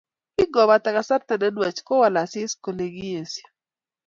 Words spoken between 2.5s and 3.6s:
kole kiesio